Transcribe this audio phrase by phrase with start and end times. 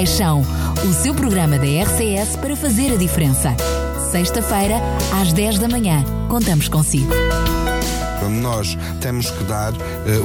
[0.00, 0.42] Paixão,
[0.82, 3.54] o seu programa da RCS para fazer a diferença.
[4.10, 4.76] Sexta-feira,
[5.20, 6.02] às 10 da manhã.
[6.26, 7.12] Contamos consigo.
[8.40, 9.76] Nós temos que dar uh,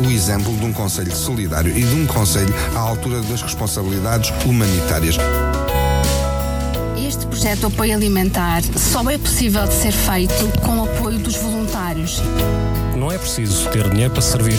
[0.08, 5.18] o exemplo de um Conselho solidário e de um Conselho à altura das responsabilidades humanitárias.
[6.98, 11.36] Este projeto de apoio alimentar só é possível de ser feito com o apoio dos
[11.36, 12.22] voluntários.
[12.96, 14.58] Não é preciso ter dinheiro para servir.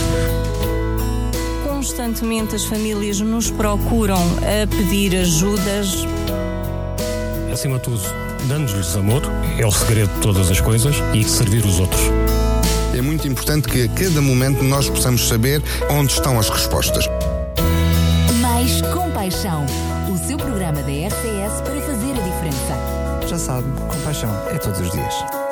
[1.87, 6.05] Constantemente as famílias nos procuram a pedir ajudas.
[7.53, 8.01] Acima de tudo,
[8.49, 9.23] dando-lhes amor,
[9.57, 12.01] é o segredo de todas as coisas e servir os outros.
[12.93, 17.05] É muito importante que a cada momento nós possamos saber onde estão as respostas.
[18.41, 19.65] Mais compaixão,
[20.13, 23.29] o seu programa da RCS para fazer a diferença.
[23.29, 25.46] Já sabe, compaixão é todos os dias.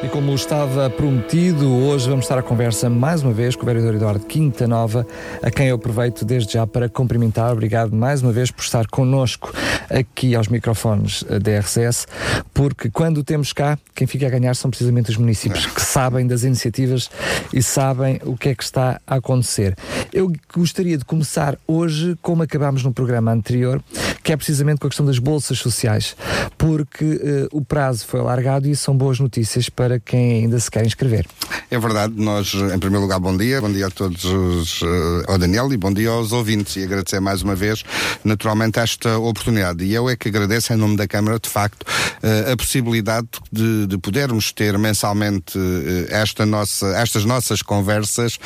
[0.00, 3.96] E como estava prometido, hoje vamos estar a conversa mais uma vez com o vereador
[3.96, 5.04] Eduardo Quinta Nova,
[5.42, 7.52] a quem eu aproveito desde já para cumprimentar.
[7.52, 9.52] Obrigado mais uma vez por estar connosco
[9.90, 12.06] aqui aos microfones da RCS,
[12.54, 16.44] porque quando temos cá, quem fica a ganhar são precisamente os municípios que sabem das
[16.44, 17.10] iniciativas
[17.52, 19.76] e sabem o que é que está a acontecer.
[20.12, 23.82] Eu gostaria de começar hoje, como acabámos no programa anterior,
[24.28, 26.14] que é precisamente com a questão das bolsas sociais,
[26.58, 30.84] porque uh, o prazo foi alargado e são boas notícias para quem ainda se quer
[30.84, 31.26] inscrever.
[31.70, 35.38] É verdade, nós, em primeiro lugar, bom dia, bom dia a todos os, uh, ao
[35.38, 37.82] Daniel e bom dia aos ouvintes e agradecer mais uma vez,
[38.22, 39.82] naturalmente, esta oportunidade.
[39.82, 43.86] E eu é que agradeço, em nome da Câmara, de facto, uh, a possibilidade de,
[43.86, 45.58] de, podermos ter mensalmente
[46.10, 48.38] esta nossa, estas nossas conversas,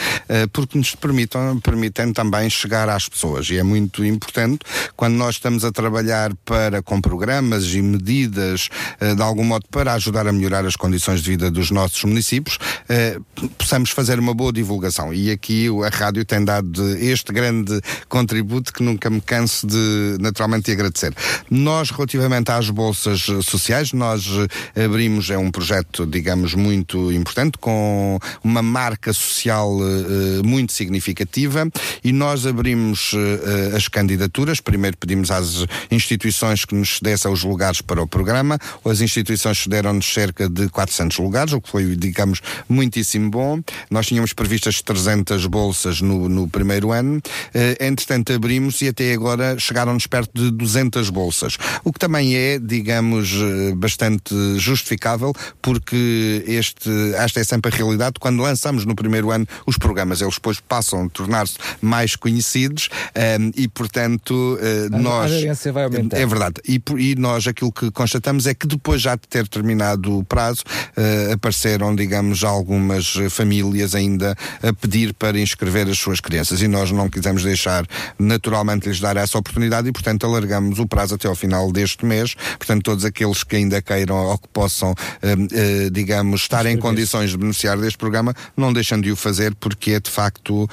[0.52, 3.50] porque nos permitam, permitem também chegar às pessoas.
[3.50, 4.60] E é muito importante,
[4.96, 8.68] quando nós estamos a trabalhar para, com programas e medidas,
[9.16, 13.18] de algum modo, para ajudar a melhorar as condições de vida dos nossos municípios, eh,
[13.58, 15.12] possamos fazer uma boa divulgação.
[15.12, 20.66] E aqui a rádio tem dado este grande contributo que nunca me canso de naturalmente
[20.66, 21.14] de agradecer.
[21.50, 24.26] Nós, relativamente às bolsas sociais, nós
[24.74, 31.68] eh, abrimos, é um projeto, digamos, muito importante, com uma marca social eh, muito significativa
[32.04, 34.60] e nós abrimos eh, as candidaturas.
[34.60, 40.12] Primeiro pedimos às instituições que nos cedessem os lugares para o programa, as instituições cederam-nos
[40.12, 43.60] cerca de 400 lugares, o que foi, digamos, muitíssimo bom.
[43.90, 49.58] Nós tínhamos previstas 300 bolsas no, no primeiro ano, uh, entretanto abrimos e até agora
[49.58, 56.90] chegaram-nos perto de 200 bolsas, o que também é, digamos, eh, bastante justificável, porque este,
[57.14, 58.14] esta é sempre a realidade.
[58.18, 63.20] Quando lançamos no primeiro ano os programas, eles depois passam a tornar-se mais conhecidos um,
[63.20, 65.30] ehm, e, portanto, uh, nós.
[65.72, 66.18] Vai aumentar.
[66.18, 66.54] É verdade.
[66.66, 70.62] E, e, nós aquilo que constatamos é que depois já de ter terminado o prazo,
[70.96, 76.90] uh, apareceram, digamos, algumas famílias ainda a pedir para inscrever as suas crianças e nós
[76.90, 77.86] não quisemos deixar
[78.18, 82.34] naturalmente lhes dar essa oportunidade e, portanto, alargamos o prazo até ao final deste mês.
[82.58, 87.30] Portanto, todos aqueles que ainda queiram ou que possam, uh, uh, digamos, estar em condições
[87.30, 90.68] de beneficiar deste programa, não deixam de o fazer porque é de facto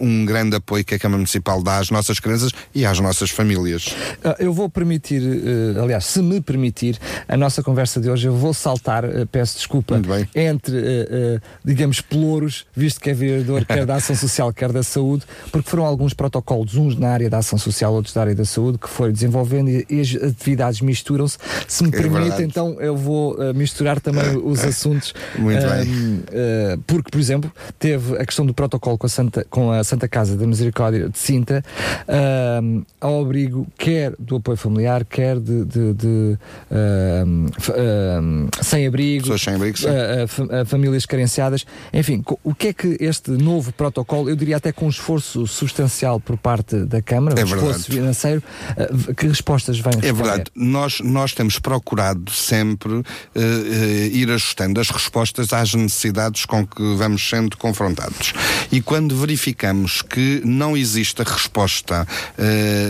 [0.00, 3.94] um grande apoio que a Câmara Municipal dá às nossas crianças e às nossas famílias.
[4.38, 5.22] Eu vou permitir,
[5.80, 6.98] aliás, se me permitir,
[7.28, 10.00] a nossa conversa de hoje, eu vou saltar, peço desculpa,
[10.34, 15.24] entre, uh, digamos, pelouros, visto que é vereador quer da ação social, quer da saúde,
[15.50, 18.78] porque foram alguns protocolos, uns na área da ação social, outros da área da saúde,
[18.78, 21.38] que foram desenvolvendo e, as atividades misturam-se.
[21.68, 25.14] Se me é permite, então eu vou misturar também os assuntos.
[25.38, 26.24] Muito bem.
[26.86, 30.36] porque, por exemplo, teve a questão do protocolo com a Santa, com a Santa Casa
[30.36, 31.62] da Misericórdia de Sinta,
[33.00, 36.38] ao abrigo quer do apoio familiar, quer de, de, de
[38.62, 39.22] sem abrigo.
[39.22, 41.64] Pessoas sem abrigo, sim a, a, famílias carenciadas.
[41.92, 46.20] Enfim, o que é que este novo protocolo, eu diria até com um esforço substancial
[46.20, 47.70] por parte da Câmara, é um verdade.
[47.70, 48.42] esforço financeiro,
[48.76, 50.44] uh, que respostas vêm É verdade.
[50.54, 56.94] Nós, nós temos procurado sempre uh, uh, ir ajustando as respostas às necessidades com que
[56.96, 58.32] vamos sendo confrontados.
[58.70, 62.06] E quando verificamos que não existe a resposta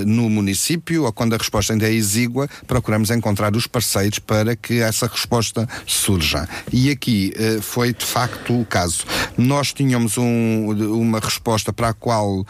[0.07, 4.81] no município, ou quando a resposta ainda é exígua, procuramos encontrar os parceiros para que
[4.81, 6.49] essa resposta surja.
[6.73, 9.05] E aqui uh, foi de facto o caso.
[9.37, 12.47] Nós tínhamos um, uma resposta para a qual uh,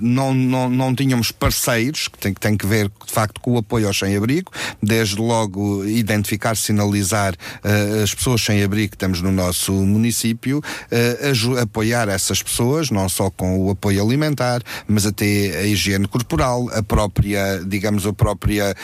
[0.00, 3.58] não, não, não tínhamos parceiros, que tem, que tem que ver de facto com o
[3.58, 4.50] apoio aos sem-abrigo,
[4.82, 10.62] desde logo identificar, sinalizar uh, as pessoas sem-abrigo que temos no nosso município,
[11.60, 16.82] apoiar essas pessoas, não só com o apoio alimentar, mas até a higiene corporal, a
[16.82, 18.74] própria, digamos, a própria,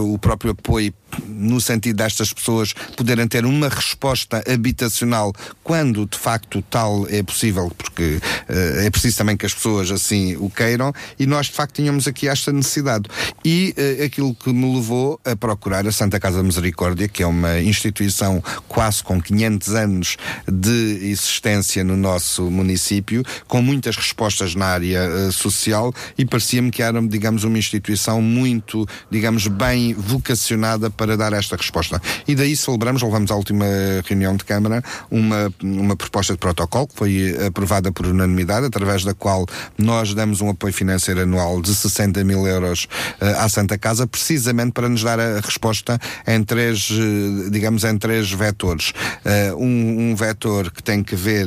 [0.00, 0.92] o próprio apoio
[1.28, 5.32] no sentido destas pessoas poderem ter uma resposta habitacional
[5.62, 10.50] quando de facto tal é possível, porque é preciso também que as pessoas assim o
[10.50, 13.08] queiram, e nós de facto tínhamos aqui esta necessidade.
[13.44, 13.74] E
[14.04, 19.02] aquilo que me levou a procurar a Santa Casa Misericórdia, que é uma instituição quase
[19.02, 20.16] com 500 anos
[20.46, 26.95] de existência no nosso município, com muitas respostas na área social, e parecia-me que era,
[27.06, 32.00] digamos, uma instituição muito, digamos, bem vocacionada para dar esta resposta.
[32.26, 33.66] E daí celebramos, levamos à última
[34.06, 39.14] reunião de Câmara, uma, uma proposta de protocolo que foi aprovada por unanimidade, através da
[39.14, 39.46] qual
[39.78, 42.86] nós damos um apoio financeiro anual de 60 mil euros
[43.20, 47.96] uh, à Santa Casa, precisamente para nos dar a resposta em três, uh, digamos, em
[47.96, 48.90] três vetores.
[49.24, 51.46] Uh, um, um, vetor que tem que ver,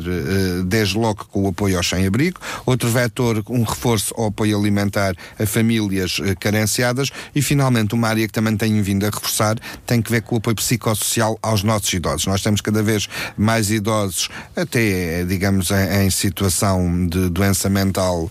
[0.65, 5.45] desde logo, com o apoio ao sem-abrigo, outro vetor, um reforço ao apoio alimentar a
[5.45, 10.21] famílias carenciadas e, finalmente, uma área que também tem vindo a reforçar, tem que ver
[10.21, 12.27] com o apoio psicossocial aos nossos idosos.
[12.27, 13.07] Nós temos cada vez
[13.38, 18.30] mais idosos, até, digamos, em, em situação de doença mental uh,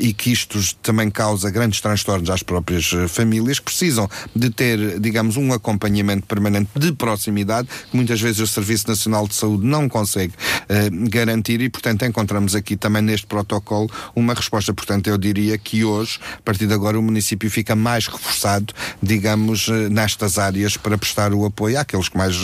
[0.00, 5.36] e que isto também causa grandes transtornos às próprias famílias, que precisam de ter, digamos,
[5.36, 10.32] um acompanhamento permanente de proximidade, que muitas vezes o Serviço Nacional de Saúde não consegue
[10.32, 14.72] uh, garantir e, portanto, encontramos aqui também neste protocolo uma resposta.
[14.72, 19.68] Portanto, eu diria que hoje, a partir de agora, o município fica mais reforçado, digamos,
[19.90, 22.36] nestas áreas para prestar o apoio àqueles que mais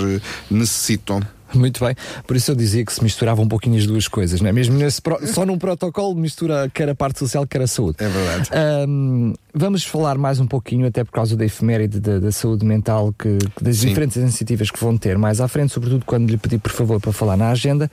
[0.50, 1.20] necessitam.
[1.64, 1.94] Muito bem,
[2.26, 4.52] por isso eu dizia que se misturava um pouquinho as duas coisas, não é?
[4.52, 5.00] Mesmo nesse
[5.32, 7.96] só num protocolo mistura quer a parte social, quer a saúde.
[8.00, 8.50] É verdade.
[8.88, 13.14] Um, vamos falar mais um pouquinho, até por causa da efeméride da, da saúde mental,
[13.16, 13.88] que, que das Sim.
[13.88, 17.12] diferentes iniciativas que vão ter mais à frente, sobretudo quando lhe pedi por favor para
[17.12, 17.90] falar na agenda,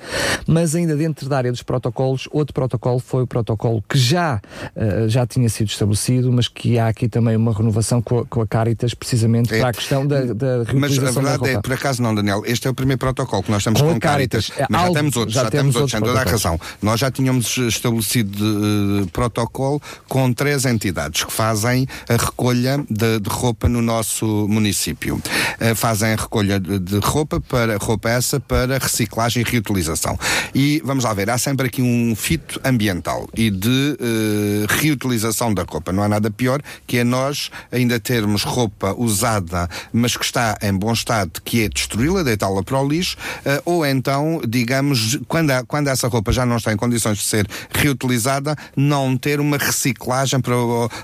[0.48, 4.42] mas ainda dentro da área dos protocolos, outro protocolo foi o protocolo que já,
[4.75, 8.42] uh, já tinha sido estabelecido, mas que há aqui também uma renovação com a, com
[8.42, 9.60] a Caritas, precisamente é.
[9.60, 12.68] para a questão da, da reutilização Mas a verdade é, por acaso não, Daniel, este
[12.68, 15.44] é o primeiro protocolo nós estamos com, com Caritas, Caritas, mas já temos outros, já,
[15.44, 16.59] já temos outros, outros a razão.
[16.81, 23.30] Nós já tínhamos estabelecido uh, protocolo com três entidades que fazem a recolha de, de
[23.30, 25.15] roupa no nosso município.
[25.15, 30.18] Uh, fazem a recolha de, de, roupa para roupa essa para reciclagem e reutilização.
[30.56, 35.63] E vamos lá ver, há sempre aqui um fito ambiental e de uh, reutilização da
[35.63, 35.92] roupa.
[35.92, 40.74] Não há nada pior que é nós ainda termos roupa usada, mas que está em
[40.74, 43.18] bom estado, que é destruí-la, deitá-la para o lixo,
[43.66, 47.48] ou então, digamos, quando, a, quando essa roupa já não está em condições de ser
[47.74, 50.56] reutilizada, não ter uma reciclagem para,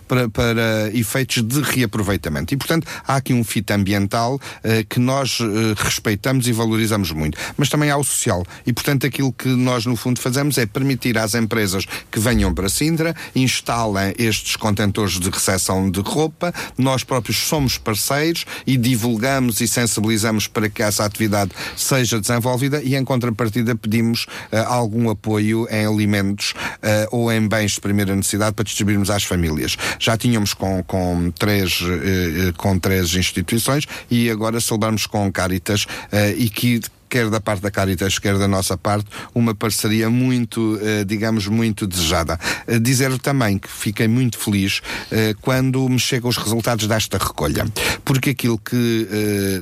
[0.08, 2.54] para, para efeitos de reaproveitamento.
[2.54, 5.46] E, portanto, há aqui um fito ambiental uh, que nós uh,
[5.78, 7.38] respeitamos e valorizamos muito.
[7.56, 8.44] Mas também há o social.
[8.66, 12.70] E, portanto, aquilo que nós, no fundo, fazemos é permitir às empresas que venham para
[12.70, 19.68] Sindra, instalem estes contentores de recepção de roupa, nós próprios somos parceiros e divulgamos e
[19.68, 25.86] sensibilizamos para que essa atividade seja desenvolvida e, em contrapartida, pedimos uh, algum apoio em
[25.86, 29.78] alimentos uh, ou em bens de primeira necessidade para distribuirmos às famílias.
[30.00, 35.86] Já tínhamos com, com, três, uh, com três instituições e agora celebramos com Caritas
[36.38, 41.04] e que quer da parte da Caritas, quer da nossa parte, uma parceria muito, eh,
[41.04, 42.40] digamos, muito desejada.
[42.68, 44.82] Eh, dizer também que fiquei muito feliz
[45.12, 47.66] eh, quando me chegam os resultados desta recolha,
[48.04, 49.08] porque aquilo que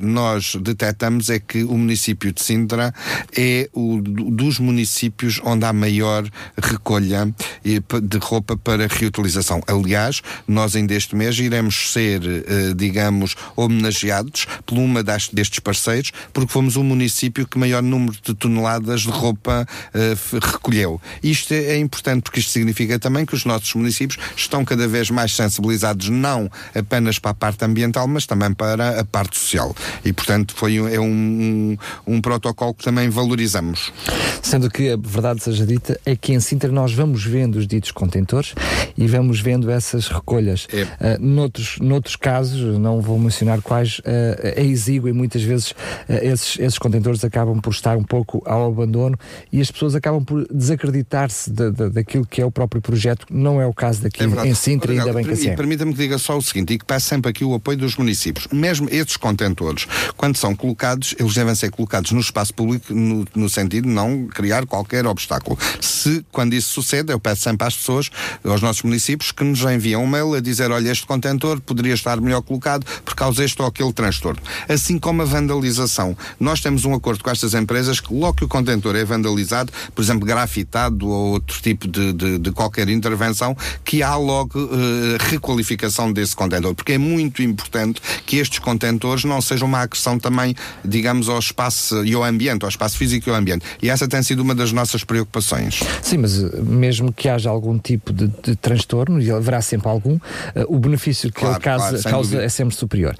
[0.01, 2.93] nós detectamos é que o município de Sintra
[3.37, 6.27] é o dos municípios onde há maior
[6.61, 7.33] recolha
[7.63, 9.61] de roupa para reutilização.
[9.67, 12.21] Aliás, nós ainda este mês iremos ser,
[12.75, 18.33] digamos, homenageados por uma destes parceiros, porque fomos um município município que maior número de
[18.33, 21.01] toneladas de roupa uh, recolheu.
[21.21, 25.09] Isto é, é, importante porque isto significa também que os nossos municípios estão cada vez
[25.09, 29.75] mais sensibilizados não apenas para a parte ambiental, mas também para a parte social.
[30.03, 31.77] E, portanto, foi é um, um,
[32.07, 33.91] um protocolo que também valorizamos.
[34.41, 37.91] Sendo que a verdade seja dita, é que em Sintra nós vamos vendo os ditos
[37.91, 38.53] contentores
[38.97, 40.67] e vamos vendo essas recolhas.
[40.71, 41.15] É.
[41.15, 44.03] Uh, noutros, noutros casos, não vou mencionar quais, uh,
[44.41, 45.75] é exíguo e muitas vezes uh,
[46.21, 49.17] esses, esses contentores acabam por estar um pouco ao abandono
[49.51, 53.25] e as pessoas acabam por desacreditar-se da, da, daquilo que é o próprio projeto.
[53.29, 55.49] Não é o caso daqui é em Sintra, ainda bem que assim.
[55.49, 55.55] É.
[55.55, 58.47] Permita-me que diga só o seguinte, e que peço sempre aqui o apoio dos municípios.
[58.51, 63.49] Mesmo estes contentores, quando são colocados, eles devem ser colocados no espaço público no, no
[63.49, 65.57] sentido de não criar qualquer obstáculo.
[65.79, 68.09] Se, quando isso sucede, eu peço sempre às pessoas,
[68.43, 72.19] aos nossos municípios, que nos enviam um mail a dizer, olha, este contentor poderia estar
[72.19, 74.41] melhor colocado por causa deste ou aquele transtorno.
[74.67, 76.17] Assim como a vandalização.
[76.39, 79.71] Nós temos um acordo acordo com estas empresas que logo que o contentor é vandalizado,
[79.93, 84.69] por exemplo, grafitado ou outro tipo de, de, de qualquer intervenção, que há logo uh,
[85.19, 90.55] requalificação desse contentor, porque é muito importante que estes contentores não sejam uma agressão também,
[90.83, 93.65] digamos, ao espaço e ao ambiente, ao espaço físico e ao ambiente.
[93.81, 95.81] E essa tem sido uma das nossas preocupações.
[96.01, 100.15] Sim, mas uh, mesmo que haja algum tipo de, de transtorno, e haverá sempre algum,
[100.15, 100.21] uh,
[100.67, 103.15] o benefício que Claro, ele causa, claro, causa é sempre superior.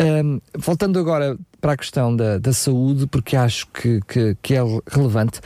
[0.00, 4.60] Um, voltando agora para a questão da, da saúde, porque acho que, que, que é
[4.88, 5.40] relevante,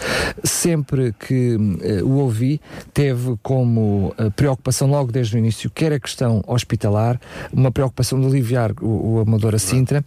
[0.44, 2.60] sempre que eh, o ouvi,
[2.92, 7.20] teve como eh, preocupação logo desde o início, quer a questão hospitalar,
[7.52, 10.04] uma preocupação de aliviar o, o Amadora Sintra,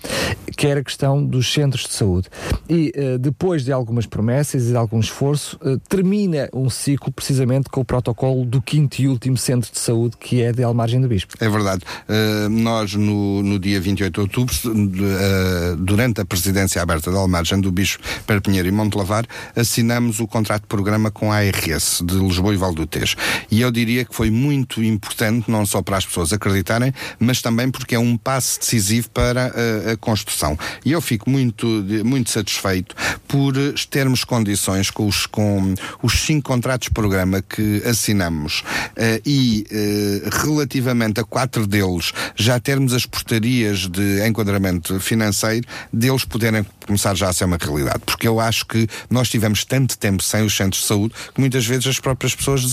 [0.55, 2.29] quer a questão dos centros de saúde.
[2.69, 7.81] E eh, depois de algumas promessas e de algum esforço, termina um ciclo precisamente com
[7.81, 11.33] o protocolo do quinto e último centro de saúde, que é de Almargem do Bispo.
[11.39, 11.83] É verdade.
[12.07, 17.61] Uh, nós, no, no dia 28 de outubro, uh, durante a presidência aberta da Almargem
[17.61, 22.51] do Bispo, Perpinheiro e Montelavar, assinamos o contrato de programa com a ARS de Lisboa
[22.51, 23.15] e Valdutez.
[23.51, 27.69] E eu diria que foi muito importante, não só para as pessoas acreditarem, mas também
[27.69, 30.57] porque é um passo decisivo para uh, a construção.
[30.83, 31.67] E eu fico muito,
[32.03, 32.95] muito satisfeito
[33.33, 35.73] por eh, termos condições com os, com
[36.03, 38.63] os cinco contratos de programa que assinamos
[38.95, 46.23] eh, e eh, relativamente a quatro deles já termos as portarias de enquadramento financeiro, deles
[46.23, 47.99] poderem começar já a ser uma realidade.
[48.05, 51.65] Porque eu acho que nós tivemos tanto tempo sem os centros de saúde que muitas
[51.65, 52.63] vezes as próprias pessoas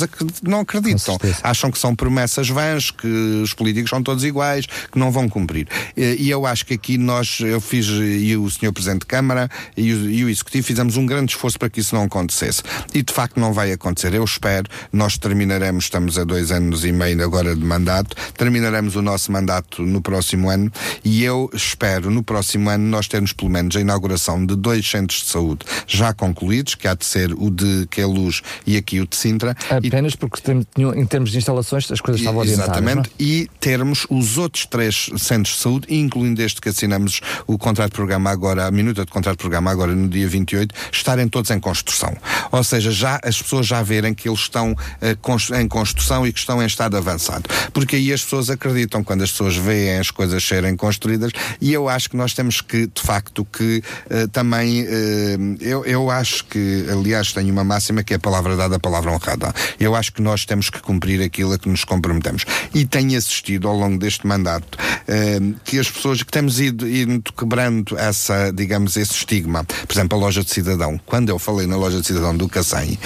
[0.43, 1.19] não acreditam.
[1.43, 3.07] Acham que são promessas vãs, que
[3.43, 5.67] os políticos são todos iguais, que não vão cumprir.
[5.97, 8.73] E e eu acho que aqui nós, eu fiz, e o Sr.
[8.73, 11.95] Presidente de Câmara e o, e o Executivo fizemos um grande esforço para que isso
[11.95, 12.63] não acontecesse.
[12.93, 14.13] E de facto não vai acontecer.
[14.13, 19.03] Eu espero, nós terminaremos, estamos a dois anos e meio agora de mandato, terminaremos o
[19.03, 20.71] nosso mandato no próximo ano
[21.03, 25.23] e eu espero no próximo ano nós termos pelo menos a inauguração de dois centros
[25.23, 29.17] de saúde já concluídos, que há de ser o de Queluz e aqui o de
[29.17, 29.57] Sintra.
[29.83, 32.77] E Apenas porque tem- tinham- em termos de instalações as coisas estavam orientadas.
[32.77, 33.23] Exatamente, é?
[33.23, 37.97] e termos os outros três centros de saúde, incluindo este que assinamos o contrato de
[37.97, 41.59] programa agora, a minuta de contrato de programa agora no dia 28, estarem todos em
[41.59, 42.15] construção.
[42.53, 45.17] Ou seja, já as pessoas já verem que eles estão eh,
[45.59, 47.45] em construção e que estão em estado avançado.
[47.73, 51.89] Porque aí as pessoas acreditam quando as pessoas veem as coisas serem construídas e eu
[51.89, 56.87] acho que nós temos que, de facto, que eh, também eh, eu, eu acho que,
[56.91, 59.53] aliás, tenho uma máxima que é a palavra dada, a palavra honrada.
[59.79, 62.45] Eu acho que nós temos que cumprir aquilo a que nos comprometemos.
[62.75, 64.79] E tenho assistido ao longo deste mandato
[65.09, 69.65] eh, que as pessoas que temos ido, ido quebrando essa, digamos, esse estigma.
[69.65, 71.01] Por exemplo, a loja de cidadão.
[71.07, 72.99] Quando eu falei na loja de cidadão do Cacém,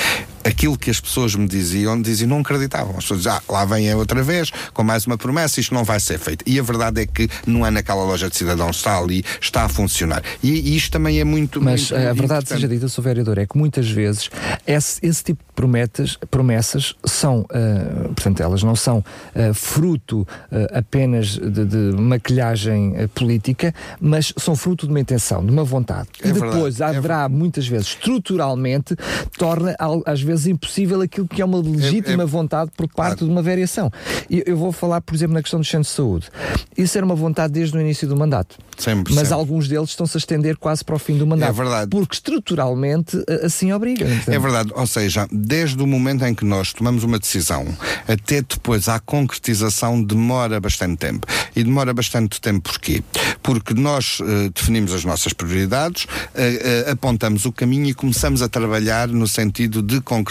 [0.45, 2.91] aquilo que as pessoas me diziam, diziam, não acreditavam.
[2.91, 5.99] As pessoas diziam, ah, lá vem outra vez, com mais uma promessa, isto não vai
[5.99, 6.45] ser feito.
[6.47, 9.69] E a verdade é que não é naquela loja de cidadão, está ali, está a
[9.69, 10.23] funcionar.
[10.43, 11.61] E, e isto também é muito.
[11.61, 12.49] Mas muito a verdade importante.
[12.49, 13.03] seja dita, Sr.
[13.03, 14.31] Vereador, é que muitas vezes
[14.67, 20.79] esse, esse tipo de prometas, promessas são, ah, portanto, elas não são ah, fruto ah,
[20.79, 26.09] apenas de, de maquilhagem política, mas são fruto de uma intenção, de uma vontade.
[26.23, 28.97] É e verdade, depois é haverá, muitas vezes, estruturalmente,
[29.39, 29.75] torna
[30.05, 33.27] às vezes impossível aquilo que é uma legítima é- vontade por parte Claro.
[33.27, 33.91] de uma variação.
[34.29, 36.29] E eu vou falar, por exemplo, na questão dos centros de saúde.
[36.77, 38.57] Isso era uma vontade desde o início do mandato.
[38.77, 39.35] Sempre, Mas sempre.
[39.35, 41.51] alguns deles estão-se a estender quase para o fim do mandato.
[41.51, 41.91] É verdade.
[41.91, 44.07] Porque estruturalmente assim obriga.
[44.27, 47.67] É verdade, ou seja, desde o momento em que nós tomamos uma decisão
[48.09, 51.27] até depois à concretização demora bastante tempo.
[51.55, 53.03] E demora bastante tempo porquê?
[53.43, 58.49] Porque nós eh, definimos as nossas prioridades, eh, eh, apontamos o caminho e começamos a
[58.49, 60.24] trabalhar no sentido de concretizar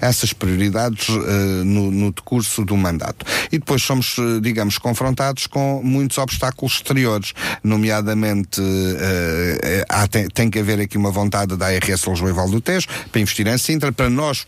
[0.00, 3.24] essas prioridades eh, no, no decurso do mandato.
[3.50, 7.32] E depois somos, eh, digamos, confrontados com muitos obstáculos exteriores,
[7.62, 12.48] nomeadamente eh, há, tem, tem que haver aqui uma vontade da ARS Lisboa e Val
[12.50, 13.92] do Tejo para investir em Sintra.
[13.92, 14.46] Para nós,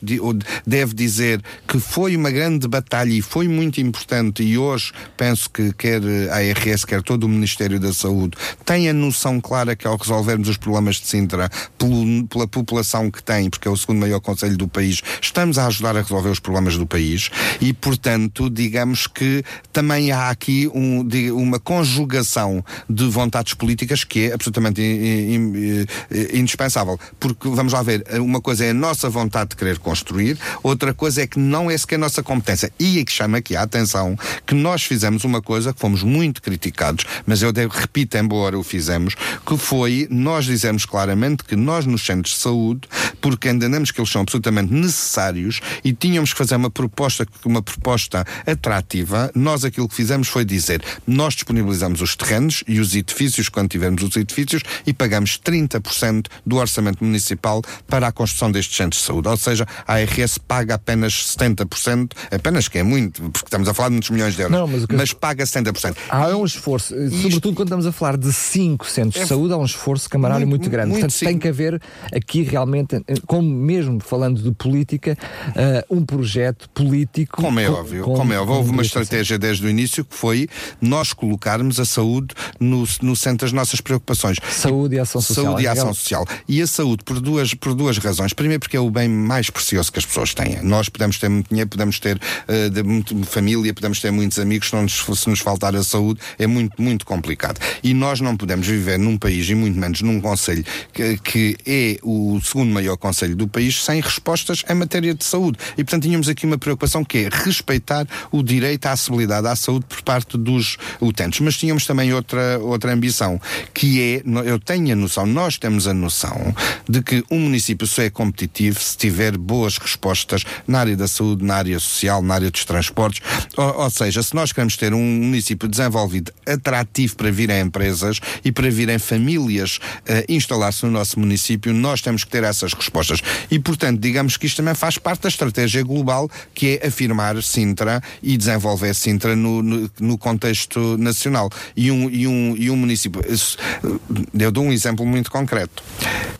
[0.67, 4.43] deve dizer que foi uma grande batalha e foi muito importante.
[4.43, 6.01] E hoje penso que quer
[6.31, 10.49] a ARS, quer todo o Ministério da Saúde, tem a noção clara que ao resolvermos
[10.49, 11.49] os problemas de Sintra,
[11.79, 15.67] pelo- pela população que tem, porque é o segundo maior conselho do país, estamos a
[15.67, 21.05] ajudar a resolver os problemas do país e, portanto, digamos que também há aqui um,
[21.07, 26.99] di- uma conjugação de vontades políticas que é absolutamente in- in- in- indispensável.
[27.19, 31.23] Porque, vamos lá ver, uma coisa é a nossa vontade de querer construir, outra coisa
[31.23, 32.73] é que não é sequer a nossa competência.
[32.79, 36.43] E é que chama aqui a atenção que nós fizemos uma coisa que fomos muito
[36.43, 39.15] criticados, mas eu devo, repito, embora o fizemos,
[39.47, 42.83] que foi nós dizemos claramente que nós nos centros de saúde,
[43.21, 47.63] porque entendemos que eles são absolutamente absolutamente necessários e tínhamos que fazer uma proposta, uma
[47.63, 49.31] proposta atrativa.
[49.35, 54.03] Nós aquilo que fizemos foi dizer: nós disponibilizamos os terrenos e os edifícios quando tivermos
[54.03, 59.29] os edifícios e pagamos 30% do orçamento municipal para a construção destes centros de saúde.
[59.29, 63.89] Ou seja, a ARS paga apenas 70%, apenas que é muito, porque estamos a falar
[63.89, 65.97] de muitos milhões de euros, Não, mas mas paga 70%.
[66.09, 69.57] Há um esforço, sobretudo quando estamos a falar de cinco centros É de saúde, há
[69.57, 70.91] um esforço camarário muito, muito- grande.
[70.91, 71.39] muito Portanto, tem sim.
[71.39, 71.81] que haver
[72.13, 75.17] aqui realmente, eh, como mesmo falando de política,
[75.57, 77.43] eh, um projeto político.
[77.43, 80.15] Como é com- óbvio, com- como é óbvio, houve uma estratégia desde o início que
[80.15, 80.49] foi
[80.81, 84.39] nós colocarmos a saúde no, no centro das nossas preocupações.
[84.51, 85.45] Saúde e ação social.
[85.47, 85.95] Saúde e É ação legal.
[85.95, 86.27] social.
[86.49, 88.33] E a saúde por duas, por duas razões.
[88.33, 90.63] Primeiro, porque é o bem mais precioso que as pessoas têm.
[90.63, 94.69] Nós podemos ter muito dinheiro, podemos ter eh, de, muito família, podemos ter muitos amigos,
[94.69, 97.59] se, não nos, se nos faltar a saúde, é muito, muito complicado.
[97.83, 101.99] E nós não podemos viver num país, e muito menos num Conselho, que, que é
[102.03, 105.59] o segundo maior Conselho do país, sem respostas em matéria de saúde.
[105.73, 109.87] E, portanto, tínhamos aqui uma preocupação que é respeitar o direito à acessibilidade à saúde
[109.89, 111.41] por parte dos utentes.
[111.41, 113.41] Mas tínhamos também outra, outra ambição,
[113.73, 116.55] que é, eu tenho a noção, nós temos a noção
[116.89, 121.45] de que um município só é competitivo se tiver boas respostas na área da saúde,
[121.45, 123.23] na área social, na área dos transportes.
[123.57, 128.53] Ou, ou seja, se nós queremos ter um município desenvolvido, atrativo para virem empresas e
[128.53, 133.21] para virem famílias eh, instalar-se no nosso município, nós temos que ter essas respostas.
[133.51, 138.03] E, portanto, digamos que isto também faz parte da estratégia global, que é afirmar Sintra
[138.23, 141.49] e desenvolver Sintra no, no, no contexto nacional.
[141.77, 143.23] E um, e um, e um município.
[143.33, 145.83] isso, eh, Eu dou um exemplo muito concreto.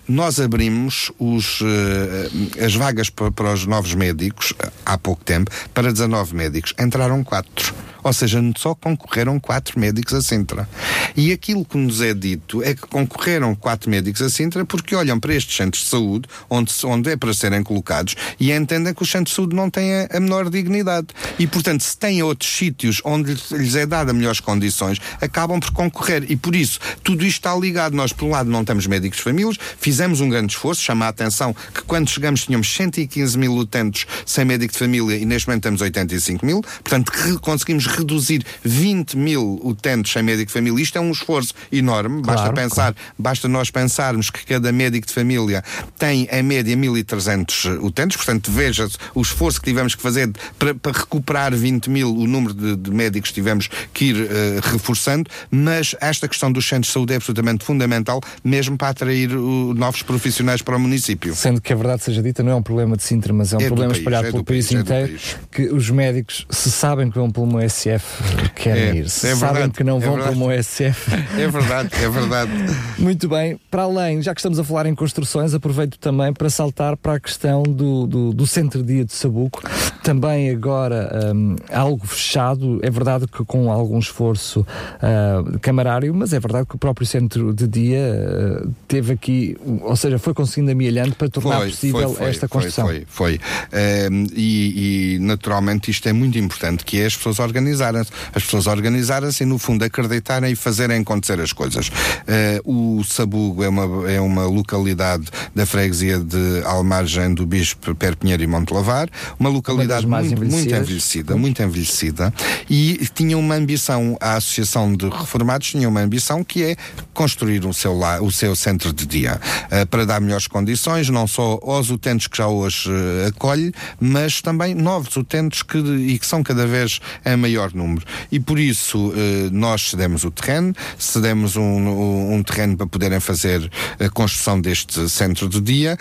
[0.09, 5.51] Nós abrimos os, eh, as vagas pa- para os novos médicos eh, há pouco tempo
[5.73, 6.75] para 19 médicos.
[6.79, 7.73] Entraram 4.
[8.03, 10.69] Ou seja, só concorreram 4 médicos a Sintra.
[11.17, 15.19] E aquilo que nos é dito é que concorreram 4 médicos a Sintra porque olham
[15.19, 19.11] para estes centros de saúde, onde, onde é para serem colocados, e entendem que os
[19.11, 21.09] centros de saúde não têm a, a menor dignidade.
[21.39, 26.25] E, portanto, se têm outros sítios onde lhes- é dada melhores condições, acabam por concorrer.
[26.31, 27.95] E por isso, tudo isto está ligado.
[27.95, 31.55] Nós, por um lado, não temos médicos famílias, fizemos um grande esforço, chama a atenção
[31.75, 35.81] que quando chegamos tínhamos 115 mil utentes sem médico de família e neste momento temos
[35.81, 40.83] 85 mil, portanto conseguimos reduzir 20 mil utentes sem médico de família.
[40.83, 45.13] Isto é um esforço enorme, basta Claro, pensar, basta nós pensarmos que cada médico de
[45.13, 45.63] família
[45.99, 50.93] tem em média 1300 utentes, portanto veja-se o esforço que tivemos que fazer para, para
[50.99, 55.95] recuperar 20 mil, o número de, de médicos que tivemos que ir eh, reforçando, mas
[56.01, 60.63] esta questão dos centros de saúde é absolutamente fundamental, mesmo para atrair o- novos profissionais
[60.63, 61.35] para o município.
[61.35, 63.61] Sendo que a verdade seja dita, não é um problema de Sintra, mas é um
[63.61, 65.37] É problema país, espalhado é pelo país, país, é inteiro, país.
[65.51, 69.05] que os médicos, se sabem que vão pelo meu SF, querem É, ir.
[69.05, 70.37] É sabem verdade, que não é vão verdade.
[70.37, 71.13] pelo meu SF.
[71.39, 72.51] É verdade, é verdade.
[72.99, 76.97] Muito bem, para além, já que estamos a falar em construções, aproveito também para saltar
[76.97, 79.63] para a questão do, do, do centro-dia de Sabuco.
[80.03, 84.67] Também agora hum, algo fechado, é verdade que com algum esforço
[85.01, 89.97] ah, camarário, mas é verdade que o próprio centro de dia ah, teve aqui, ou
[89.97, 92.87] seja, foi conseguindo amealhando para tornar possível esta construção.
[92.87, 93.41] Foi, foi.
[93.73, 97.41] Ehm, e, e, naturalmente isto é muito importante, que é as pessoas
[97.71, 98.11] organizarem-se.
[98.35, 101.91] As pessoas organizarem-se e no fundo acreditarem e fazerem acontecer as coisas.
[102.27, 108.43] Eh, o Sabugo é uma, é uma localidade da freguesia de Almargem do Bispo, Perpinheiro
[108.43, 112.35] e Montelavar, uma localidade mais muito, muito envelhecida, muito envelhecida
[112.69, 116.77] e tinha uma ambição, a Associação de Reformados tinha uma ambição que é
[117.15, 121.27] construir o seu, la- o seu centro de dia eh, para dar melhores condições, não
[121.27, 126.27] só aos utentes que já hoje eh, acolhe, mas também novos utentes que, e que
[126.27, 128.05] são cada vez em maior número.
[128.33, 133.71] E por isso eh, nós cedemos o terreno, cedemos um, um, terreno para poderem fazer
[133.99, 135.99] a construção deste centro de dia,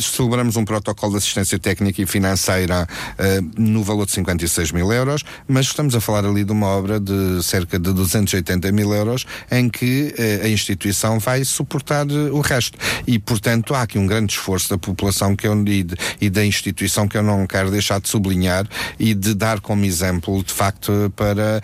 [0.00, 2.86] celebramos um protocolo de assistência técnica e financeira
[3.18, 6.98] eh, no valor de 56 mil euros, mas estamos a falar ali de uma obra
[7.00, 12.78] de cerca de 280 mil euros em que eh, a instituição vai suportar o resto.
[13.06, 16.44] E, portanto, há aqui um grande esforço da população que eu, e, de- e da
[16.44, 18.66] instituição que eu não quero deixar de sublinhar
[18.98, 21.62] e de dar como exemplo, de facto, para,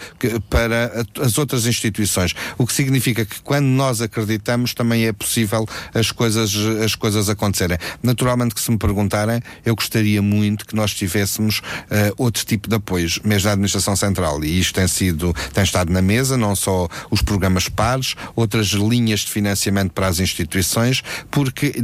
[0.49, 2.35] para as outras instituições.
[2.59, 7.79] O que significa que quando nós acreditamos também é possível as coisas, as coisas acontecerem.
[8.03, 12.77] Naturalmente que se me perguntarem, eu gostaria muito que nós tivéssemos uh, outro tipo de
[12.77, 14.42] apoios, mesmo da Administração Central.
[14.45, 19.21] E isto tem sido, tem estado na mesa, não só os programas pares, outras linhas
[19.21, 21.75] de financiamento para as instituições, porque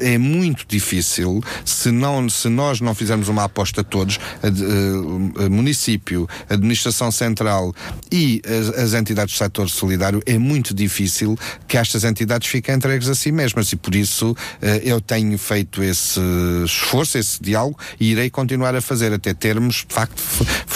[0.00, 6.28] é muito difícil se não se nós não fizermos uma aposta todos, a, a município,
[6.48, 6.56] a
[6.94, 7.74] administração central
[8.10, 13.08] e as, as entidades do setor solidário, é muito difícil que estas entidades fiquem entregues
[13.08, 16.20] a si mesmas e por isso eh, eu tenho feito esse
[16.64, 20.22] esforço, esse diálogo e irei continuar a fazer até termos, de facto,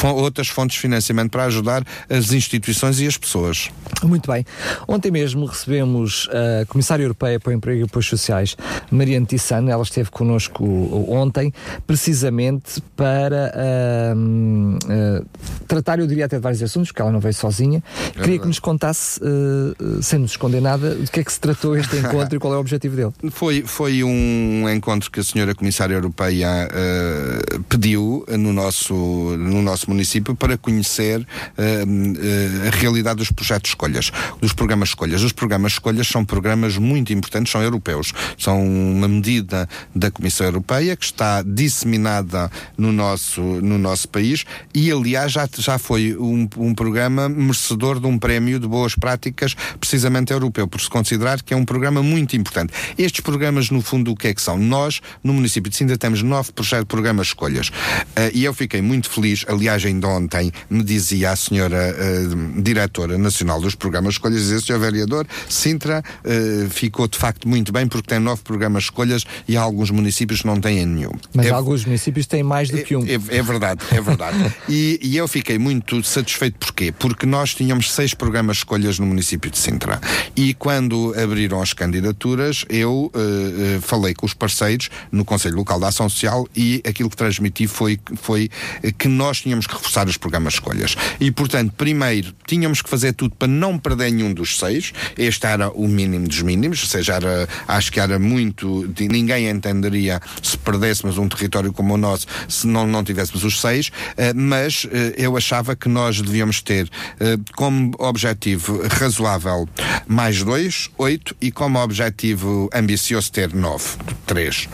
[0.04, 3.70] outras fontes de financiamento para ajudar as instituições e as pessoas.
[4.02, 4.44] Muito bem.
[4.87, 6.28] Ontem mesmo recebemos
[6.62, 8.57] a Comissária Europeia para o Emprego e Apoios Sociais,
[8.90, 10.64] Mariana Tissano, ela esteve connosco
[11.09, 11.52] ontem,
[11.87, 15.26] precisamente para uh, uh,
[15.66, 17.82] tratar, eu diria até de vários assuntos, porque ela não veio sozinha.
[18.16, 21.40] É Queria que nos contasse, uh, sem nos esconder nada, de que é que se
[21.40, 23.12] tratou este encontro e qual é o objetivo dele.
[23.30, 29.90] Foi, foi um encontro que a senhora Comissária Europeia uh, pediu no nosso, no nosso
[29.90, 35.22] município para conhecer uh, a realidade dos projetos escolhas, dos programas escolhas.
[35.22, 38.12] Os programas escolhas são programas muito importantes, são europeus.
[38.36, 44.44] São uma medida da Comissão Europeia que está disseminada no nosso, no nosso país
[44.74, 49.54] e, aliás, já, já foi um, um programa merecedor de um prémio de boas práticas,
[49.78, 52.72] precisamente europeu, por se considerar que é um programa muito importante.
[52.96, 54.58] Estes programas, no fundo, o que é que são?
[54.58, 56.52] Nós, no município de Sintra, temos nove
[56.87, 57.68] programas escolhas.
[57.68, 63.16] Uh, e eu fiquei muito feliz, aliás, ainda ontem me dizia a senhora uh, diretora
[63.18, 68.08] nacional dos programas escolhas, dizia, senhor vereador, Sintra uh, ficou de facto muito bem porque
[68.08, 71.12] tem nove programas escolhas e alguns municípios não têm nenhum.
[71.34, 73.04] Mas é, alguns municípios têm mais do é, que um.
[73.04, 74.54] É, é verdade, é verdade.
[74.68, 76.92] e, e, eu fiquei muito satisfeito porquê?
[76.92, 80.00] Porque nós tínhamos seis programas escolhas no município de Sintra.
[80.36, 85.88] E quando abriram as candidaturas, eu uh, falei com os parceiros no Conselho Local da
[85.88, 88.50] Ação Social e aquilo que transmiti foi, foi
[88.98, 90.96] que nós tínhamos que reforçar os programas escolhas.
[91.20, 94.92] E, portanto, primeiro, tínhamos que fazer tudo para não perder nenhum dos seis.
[95.16, 98.92] Este era o mínimo dos mínimos, ou seja, era, acho que era muito.
[98.98, 103.88] Ninguém entenderia se perdêssemos um território como o nosso se não, não tivéssemos os seis,
[103.88, 109.68] uh, mas uh, eu achava que nós devíamos ter uh, como objetivo razoável
[110.07, 114.68] mais dois, oito, e como objetivo ambicioso ter nove, três.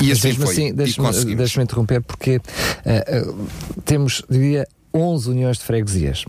[0.00, 0.52] E assim foi.
[0.52, 2.40] Assim, Deixa-me deixa interromper, porque
[3.84, 6.24] temos, diria, 11 uniões de freguesias.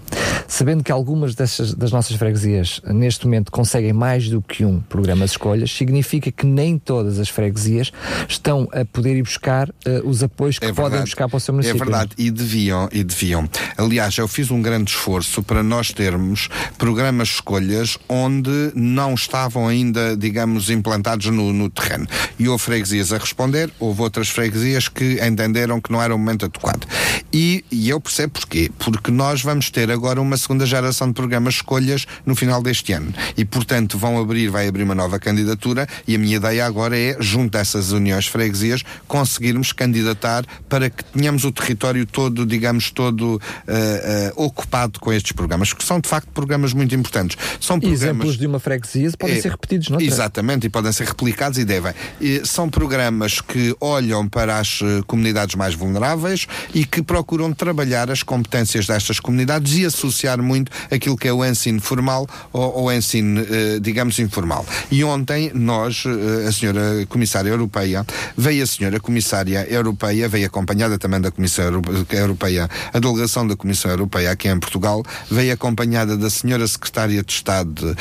[0.47, 5.25] Sabendo que algumas dessas, das nossas freguesias neste momento conseguem mais do que um programa
[5.25, 7.91] de escolhas, significa que nem todas as freguesias
[8.27, 9.73] estão a poder ir buscar uh,
[10.05, 11.81] os apoios que é podem buscar para o seu município.
[11.81, 13.49] É verdade, e deviam, e deviam.
[13.77, 19.67] Aliás, eu fiz um grande esforço para nós termos programas de escolhas onde não estavam
[19.67, 22.07] ainda, digamos, implantados no, no terreno.
[22.37, 26.45] E houve freguesias a responder, houve outras freguesias que entenderam que não era o momento
[26.45, 26.85] adequado.
[27.33, 28.69] E, e eu percebo Porquê?
[28.77, 33.13] Porque nós vamos ter agora uma segunda geração de programas escolhas no final deste ano.
[33.37, 37.17] E, portanto, vão abrir, vai abrir uma nova candidatura e a minha ideia agora é,
[37.19, 43.35] junto a essas uniões freguesias, conseguirmos candidatar para que tenhamos o território todo, digamos, todo
[43.35, 47.37] uh, uh, ocupado com estes programas, que são, de facto, programas muito importantes.
[47.59, 48.01] São programas...
[48.01, 50.03] Exemplos de uma freguesia podem é, ser repetidos, não é?
[50.03, 51.93] Exatamente, e podem ser replicados e devem.
[52.19, 58.09] E são programas que olham para as uh, comunidades mais vulneráveis e que procuram trabalhar
[58.09, 62.91] as competências destas comunidades e associar muito aquilo que é o ensino formal ou o
[62.91, 64.65] ensino, eh, digamos, informal.
[64.91, 68.05] E ontem nós, eh, a senhora Comissária Europeia,
[68.37, 71.65] veio a senhora Comissária Europeia, veio acompanhada também da Comissão
[72.11, 77.31] Europeia, a delegação da Comissão Europeia aqui em Portugal, veio acompanhada da senhora Secretária de
[77.31, 77.95] Estado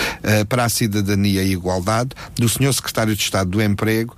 [0.48, 4.16] para a Cidadania e Igualdade, do senhor Secretário de Estado do Emprego,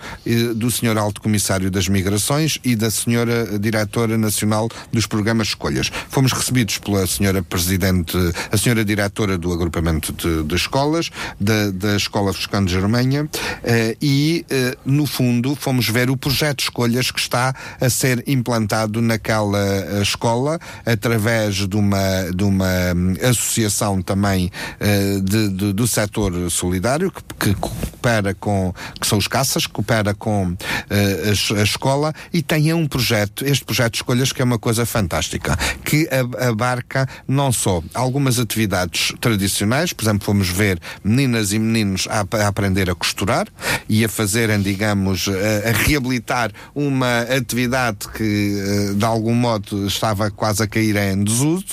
[0.55, 5.91] do senhor Alto Comissário das Migrações e da senhora Diretora Nacional dos Programas Escolhas.
[6.09, 7.96] Fomos recebidos pela senhora Presidente,
[8.51, 13.29] a senhora Diretora do Agrupamento de, de Escolas, da, da Escola Foscando Germanha,
[13.63, 18.23] eh, e, eh, no fundo, fomos ver o projeto de escolhas que está a ser
[18.27, 24.51] implantado naquela eh, escola, através de uma, de uma hum, associação também
[25.23, 30.57] de, de, do setor solidário, que, que, coopera com, que são os caças, coopera com
[30.91, 34.87] a, a escola e tem um projeto, este projeto de escolhas que é uma coisa
[34.87, 42.07] fantástica, que abarca não só algumas atividades tradicionais, por exemplo, fomos ver meninas e meninos
[42.11, 43.47] a, a aprender a costurar
[43.89, 50.31] e a fazerem, digamos, a, a, reabilitar uma atividade que eh, de algum modo estava
[50.31, 51.67] quase a cair em desuso,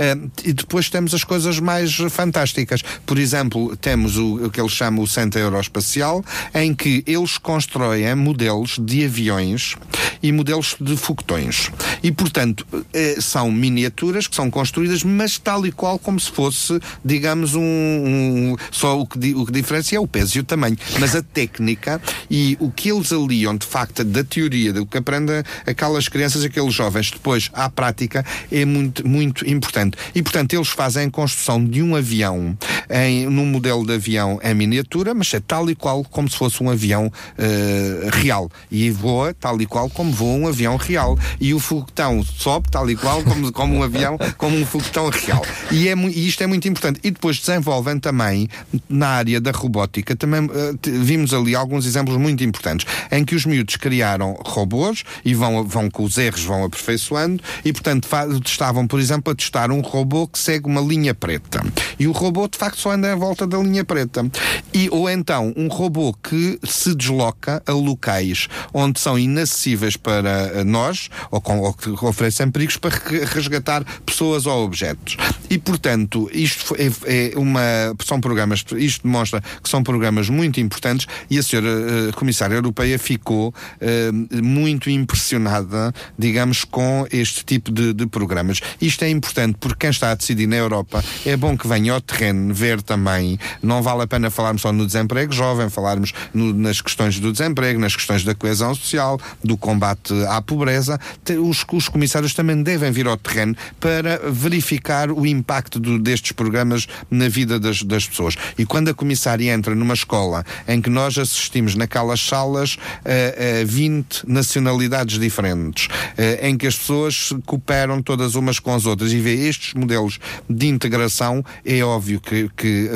[0.00, 2.80] Uh, e depois temos as coisas mais fantásticas.
[3.04, 8.14] Por exemplo, temos o, o que eles chamam o Centro Aeroespacial, em que eles constroem
[8.14, 9.76] modelos de aviões
[10.22, 11.70] e modelos de foguetões.
[12.02, 16.78] E, portanto, eh, são miniaturas que são construídas, mas tal e qual como se fosse,
[17.04, 17.60] digamos, um.
[17.62, 20.76] um só o que, o que diferencia é o peso e o tamanho.
[20.98, 25.42] Mas a técnica e o que eles aliam, de facto, da teoria, do que aprendem
[25.66, 29.96] aquelas crianças, aqueles jovens, depois à prática, é muito, muito importante.
[30.14, 32.56] E, portanto, eles fazem a construção de um avião
[32.88, 36.62] em, num modelo de avião em miniatura, mas é tal e qual como se fosse
[36.62, 38.50] um avião uh, real.
[38.70, 41.18] E voa tal e qual como voa um avião real.
[41.40, 45.42] E o foguetão sobe tal e qual como, como um avião, como um foguetão real.
[45.70, 47.00] E, é, e isto é muito importante.
[47.02, 48.48] E depois desenvolvem também,
[48.88, 53.44] na área da robótica, também uh, vimos ali alguns exemplos muito importantes, em que os
[53.44, 58.08] miúdos criaram robôs e vão, vão com os erros, vão aperfeiçoando, e portanto
[58.44, 61.62] estavam, por exemplo, a testar um robô que segue uma linha preta.
[61.98, 64.28] E o robô, de facto, só anda em volta da linha preta.
[64.72, 70.64] E, ou então, um robô que se desloca a locais onde são inacessíveis para eh,
[70.64, 72.94] nós, ou, com, ou que oferecem perigos para
[73.34, 75.16] resgatar pessoas ou objetos.
[75.48, 77.60] E, portanto, isto é, é uma.
[78.04, 82.98] São programas, isto demonstra que são programas muito importantes e a senhora uh, Comissária Europeia
[82.98, 88.60] ficou uh, muito impressionada, digamos, com este tipo de, de programas.
[88.80, 92.00] Isto é importante porque quem está a decidir na Europa é bom que venha ao
[92.00, 93.38] terreno ver também.
[93.62, 97.80] Não vale a pena falarmos só no desemprego jovem, falarmos no, nas questões do desemprego,
[97.80, 100.98] nas questões da coesão social, do combate à pobreza.
[101.42, 106.86] Os, os comissários também devem vir ao terreno para verificar o impacto do, destes programas
[107.10, 108.36] na vida das, das pessoas.
[108.58, 113.64] E quando a comissária entra numa escola em que nós assistimos naquelas salas a, a
[113.64, 119.18] 20 nacionalidades diferentes, a, em que as pessoas cooperam todas umas com as outras e
[119.18, 122.90] vê estes modelos de integração, é óbvio que, que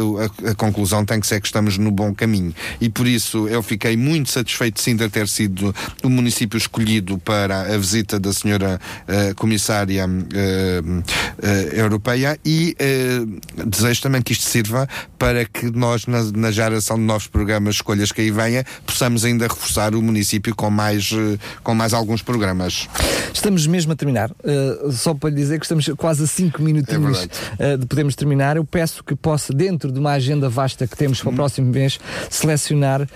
[0.45, 2.55] a, a conclusão tem que ser que estamos no bom caminho.
[2.81, 7.75] E por isso eu fiquei muito satisfeito sim de ter sido o município escolhido para
[7.75, 12.14] a visita da senhora uh, comissária uh, uh, europeia
[12.45, 12.77] e
[13.67, 18.13] desejo também que isto sirva para que nós, na, na, geração de novos programas, escolhas
[18.13, 21.11] que aí venha, possamos ainda reforçar o município com mais,
[21.63, 22.89] com mais alguns programas.
[23.33, 24.31] Estamos mesmo a terminar.
[24.93, 28.57] só para lhe dizer que estamos quase a 5 minutinhos é de podermos terminar.
[28.57, 31.37] Eu peço que possa, dentro de uma agenda vasta que temos para o uhum.
[31.37, 31.99] próximo mês,
[32.31, 33.09] selecionar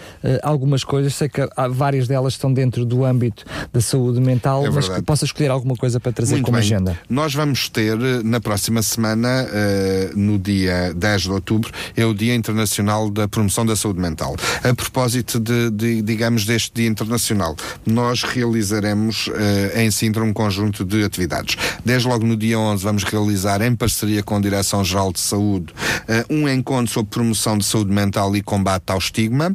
[0.42, 1.14] algumas coisas.
[1.14, 5.02] Sei que há, várias delas estão dentro do âmbito da saúde mental, é mas que
[5.02, 6.66] possa escolher alguma coisa para trazer Muito como bem.
[6.66, 6.98] agenda.
[7.08, 12.34] Nós vamos ter na próxima semana, uh, no dia 10 de outubro, é o Dia
[12.34, 14.36] Internacional da Promoção da Saúde Mental.
[14.62, 19.32] A propósito de, de digamos, deste Dia Internacional, nós realizaremos uh,
[19.76, 21.56] em Sintra um conjunto de atividades.
[21.84, 26.34] Desde logo no dia 11 vamos realizar, em parceria com a Direção-Geral de Saúde, uh,
[26.34, 29.54] um encontro sobre promoção de saúde mental e combate ao estigma,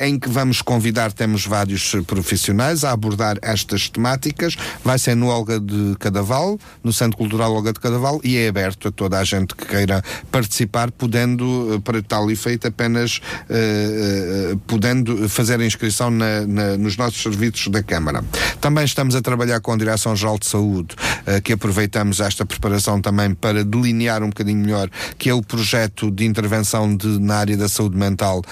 [0.00, 4.56] em que vamos convidar, temos vários profissionais a abordar estas temáticas.
[4.84, 8.88] Vai ser no Olga de Cadaval, no Centro Cultural Olga de Cadaval, e é aberto
[8.88, 14.58] a toda a gente que queira participar, podendo, eh, para tal efeito, apenas uh, uh,
[14.66, 18.24] podendo fazer a inscrição na, na, nos nossos serviços da Câmara.
[18.60, 23.32] Também estamos a trabalhar com a Direção-Geral de Saúde, uh, que aproveitamos esta preparação também
[23.34, 27.68] para delinear um bocadinho melhor, que é o projeto de intervenção de, na área da
[27.68, 28.42] saúde mental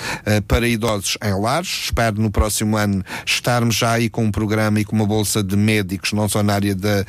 [0.46, 1.84] para idosos em lares.
[1.86, 5.56] Espero no próximo ano estarmos já aí com um programa e com uma bolsa de
[5.56, 7.04] médicos, não só na área da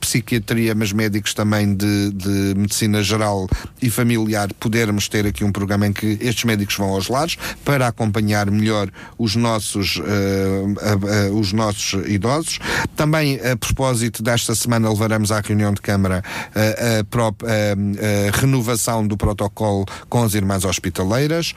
[0.00, 3.46] psiquiatria, mas médicos também de, de, medicina geral
[3.80, 7.86] e familiar, podermos ter aqui um programa em que estes médicos vão aos lares para
[7.86, 12.58] acompanhar melhor os nossos, uh, uh, uh, os nossos idosos.
[12.96, 16.22] Também, a propósito desta semana, levaremos à reunião de Câmara
[16.54, 21.54] a, própria, a, renovação do protocolo com as irmãs hospitaleiras,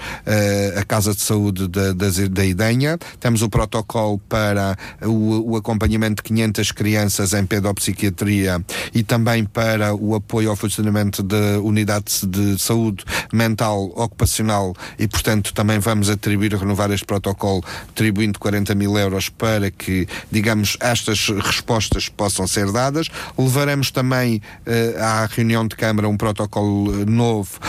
[0.76, 2.98] a Casa de Saúde da, da, da Idenha.
[3.20, 9.94] Temos o protocolo para o, o acompanhamento de 500 crianças em pedopsiquiatria e também para
[9.96, 16.54] o apoio ao funcionamento da unidade de saúde mental ocupacional e, portanto, também vamos atribuir,
[16.56, 23.08] renovar este protocolo, atribuindo 40 mil euros para que, digamos, estas respostas possam ser dadas.
[23.38, 27.60] Levaremos também uh, à reunião de Câmara um protocolo novo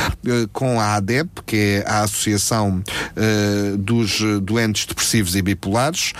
[0.52, 2.82] com a ADEP, que é a Associação
[3.78, 6.12] dos Doentes Depressivos e Bipolares,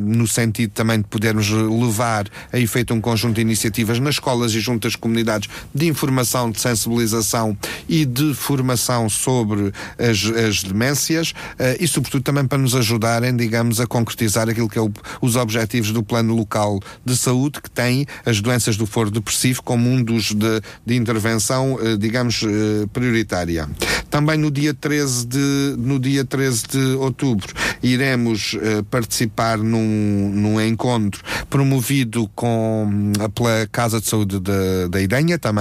[0.00, 4.60] no sentido também de podermos levar a efeito um conjunto de iniciativas nas escolas e
[4.60, 7.56] junto às comunidades de informação, de sensibilização
[7.88, 11.32] e de formação sobre as, as demências
[11.78, 15.92] e, sobretudo, também para nos ajudarem, digamos, a concretizar aquilo que é o, os objetivos
[15.92, 20.32] do Plano Local de Saúde, que tem as doenças do foro depressivo como um dos
[20.34, 23.68] de, de intervenção, eh, digamos, eh, prioritária.
[24.10, 30.60] Também no dia 13 de, no dia 13 de outubro iremos uh, participar num, num
[30.60, 35.51] encontro promovido com, pela Casa de Saúde da, da Idenha, também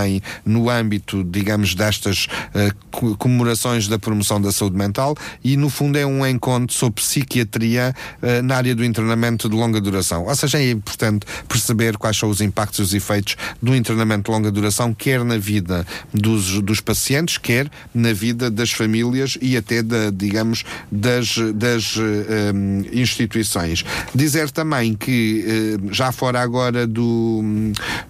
[0.45, 6.05] no âmbito, digamos, destas uh, comemorações da promoção da saúde mental e no fundo é
[6.05, 10.25] um encontro sobre psiquiatria uh, na área do internamento de longa duração.
[10.25, 14.37] Ou seja, é importante perceber quais são os impactos e os efeitos do internamento de
[14.37, 19.81] longa duração, quer na vida dos, dos pacientes, quer na vida das famílias e até,
[19.81, 23.83] da, digamos, das, das um, eh, instituições.
[24.13, 25.45] Dizer também que,
[25.81, 27.41] uh, já fora agora do,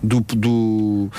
[0.01, 1.09] do, do.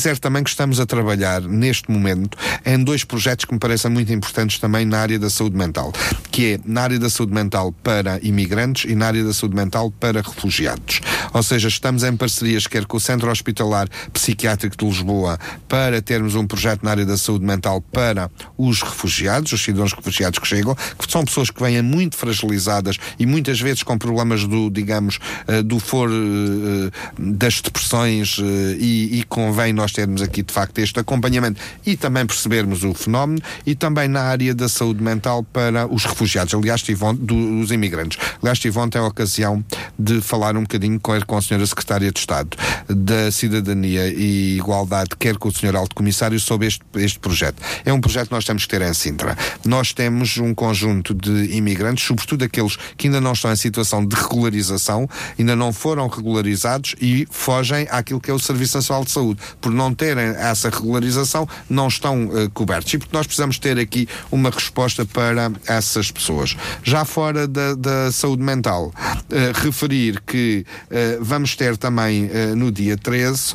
[0.00, 2.34] Dizer também que estamos a trabalhar neste momento
[2.64, 5.92] em dois projetos que me parecem muito importantes também na área da saúde mental,
[6.30, 9.90] que é na área da saúde mental para imigrantes e na área da saúde mental
[9.90, 11.02] para refugiados.
[11.34, 16.34] Ou seja, estamos em parcerias quer com o Centro Hospitalar Psiquiátrico de Lisboa para termos
[16.34, 20.74] um projeto na área da saúde mental para os refugiados, os cidadãos refugiados que chegam,
[20.74, 25.62] que são pessoas que vêm muito fragilizadas e muitas vezes com problemas do, digamos, uh,
[25.62, 28.38] do for uh, das depressões
[28.78, 33.40] e, e convém nós termos aqui de facto este acompanhamento e também percebermos o fenómeno
[33.66, 38.18] e também na área da saúde mental para os refugiados, aliás, estive ontem, dos imigrantes.
[38.40, 39.64] Aliás, estive ontem a ocasião
[39.98, 42.56] de falar um bocadinho com, com a senhora Secretária de Estado
[42.88, 47.62] da Cidadania e Igualdade, quer com o senhor Alto Comissário, sobre este, este projeto.
[47.84, 49.36] É um projeto que nós temos que ter em Sintra.
[49.64, 54.14] Nós temos um conjunto de imigrantes, sobretudo aqueles que ainda não estão em situação de
[54.14, 59.40] regularização, ainda não foram regularizados e fogem àquilo que é o Serviço Nacional de Saúde.
[59.60, 62.92] Por não terem essa regularização, não estão uh, cobertos.
[62.94, 66.56] E porque nós precisamos ter aqui uma resposta para essas pessoas.
[66.82, 72.96] Já fora da, da saúde mental, uh, referir que uh, vamos ter também no dia
[72.96, 73.54] 13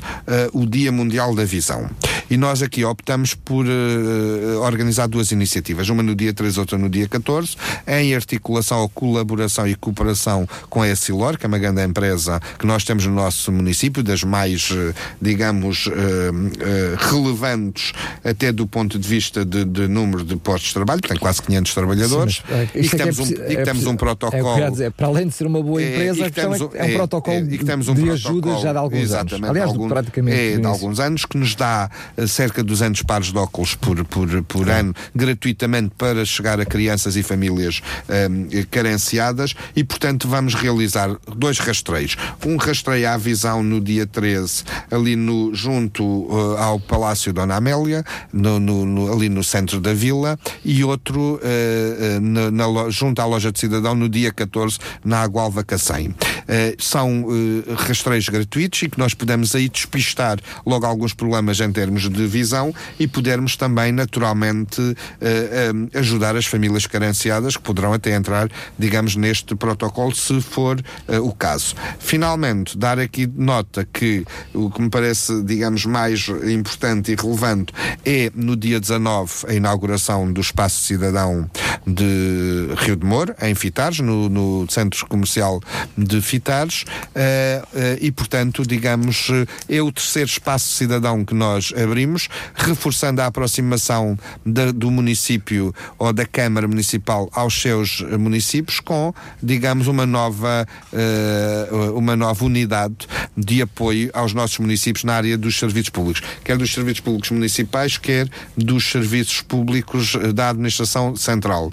[0.54, 1.89] o Dia Mundial da Visão.
[2.30, 3.66] E nós aqui optamos por
[4.62, 7.56] organizar duas iniciativas, uma no dia 13, outra no dia 14,
[7.88, 12.84] em articulação, colaboração e cooperação com a Essilor, que é uma grande empresa que nós
[12.84, 14.70] temos no nosso município, das mais,
[15.22, 15.90] digamos,
[17.10, 21.18] relevantes até do ponto de vista de, de número de postos de trabalho, que tem
[21.18, 24.60] quase 500 trabalhadores, Sim, mas, e que, é temos, um, e que temos um protocolo.
[24.60, 27.48] É dizer, para além de ser uma boa empresa, é, temos, é, é, um protocolo
[27.48, 27.60] de,
[27.92, 29.34] um ajuda já de alguns anos.
[29.34, 30.38] Aliás, algum, praticamente.
[30.38, 34.04] É, de alguns anos, que nos dá eh, cerca de 200 pares de óculos por,
[34.06, 37.82] por, por ano, gratuitamente para chegar a crianças e famílias
[38.30, 42.15] um, carenciadas e, portanto, vamos realizar dois rastreios.
[42.45, 48.04] Um rastreio à visão no dia 13, ali no, junto uh, ao Palácio Dona Amélia,
[48.32, 53.25] no, no, no, ali no centro da vila, e outro uh, na, na, junto à
[53.25, 56.10] loja de cidadão no dia 14, na Agualva Cacém.
[56.10, 56.15] Uh,
[56.78, 57.25] são
[57.78, 62.74] rastreios gratuitos e que nós podemos aí despistar logo alguns problemas em termos de visão
[63.00, 69.56] e podermos também, naturalmente, uh, ajudar as famílias carenciadas que poderão até entrar, digamos, neste
[69.56, 70.82] protocolo, se for
[71.22, 71.76] o caso.
[72.00, 77.74] Finalmente, dar aqui nota que o que me parece, digamos, mais importante e relevante
[78.06, 81.50] é no dia 19 a inauguração do Espaço Cidadão
[81.86, 85.62] de Rio de Moro, em Fitares, no, no Centro Comercial
[85.98, 89.30] de Fitares, uh, uh, e portanto, digamos,
[89.70, 91.95] é o terceiro espaço cidadão que nós abrimos,
[92.54, 94.18] reforçando a aproximação
[94.76, 102.16] do município ou da Câmara Municipal aos seus municípios com, digamos, uma nova, uh, uma
[102.16, 107.00] nova unidade de apoio aos nossos municípios na área dos serviços públicos, quer dos serviços
[107.02, 108.28] públicos municipais, quer
[108.58, 111.72] dos serviços públicos da administração central.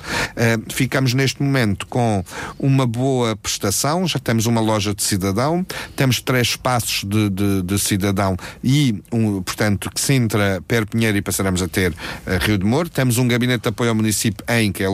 [0.71, 2.25] ficamos neste momento com
[2.59, 5.65] uma boa prestação, já temos uma loja de cidadão,
[5.97, 11.69] temos três espaços de, de, de cidadão e, um, portanto, Sintra, Perpinheiro e passaremos a
[11.69, 11.95] ter uh,
[12.41, 12.89] Rio de Moro.
[12.89, 14.89] Temos um gabinete de apoio ao município em que é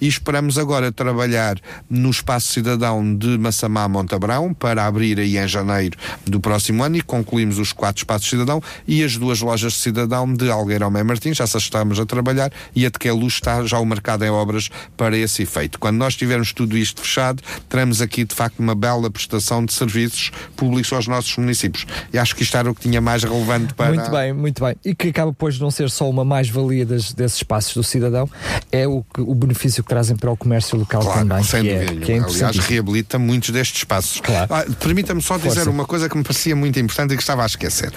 [0.00, 5.96] e esperamos agora trabalhar no espaço cidadão de Massamá Montabrão para abrir aí em janeiro
[6.26, 10.32] do próximo ano e concluímos os quatro espaços cidadão e as duas lojas de cidadão
[10.32, 13.34] de Algueirão e Martins, já se estamos a trabalhar e a de que é Luz
[13.34, 15.78] está já o mercado fazerem obras para esse efeito.
[15.78, 20.30] Quando nós tivermos tudo isto fechado, teremos aqui de facto uma bela prestação de serviços
[20.56, 21.86] públicos aos nossos municípios.
[22.12, 23.94] E acho que isto era o que tinha mais relevante para.
[23.94, 24.76] Muito bem, muito bem.
[24.84, 28.28] E que acaba depois de não ser só uma mais-valia desses espaços do cidadão,
[28.70, 31.44] é o, que, o benefício que trazem para o comércio local claro, também.
[31.44, 31.92] Sem que dúvida.
[31.92, 34.20] É, que é Aliás, reabilita muitos destes espaços.
[34.20, 34.52] Claro.
[34.52, 35.70] Ah, Permita-me só dizer Força.
[35.70, 37.92] uma coisa que me parecia muito importante e que estava a esquecer.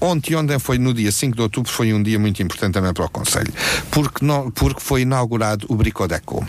[0.00, 3.04] Ontem, ontem foi no dia 5 de outubro, foi um dia muito importante também para
[3.04, 3.52] o Conselho,
[3.90, 6.46] porque, não, porque foi inaugurado o Bricodeco.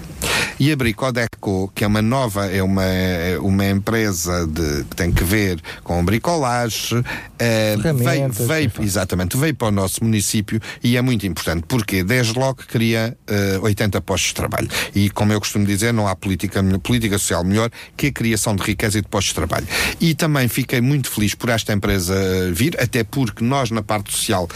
[0.59, 5.11] E a Bricodeco, que é uma nova, é uma, é uma empresa de, que tem
[5.11, 7.03] que ver com bricolagem,
[7.39, 12.37] eh, veio, veio, exatamente, veio para o nosso município e é muito importante, porque desde
[12.37, 14.69] logo cria eh, 80 postos de trabalho.
[14.93, 18.63] E como eu costumo dizer, não há política, política social melhor que a criação de
[18.63, 19.67] riqueza e de postos de trabalho.
[19.99, 24.11] E também fiquei muito feliz por esta empresa eh, vir, até porque nós na parte
[24.11, 24.47] social